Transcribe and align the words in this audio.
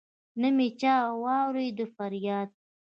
نه 0.41 0.49
مي 0.57 0.67
چا 0.81 0.95
واوريد 1.23 1.79
فرياد 1.95 2.49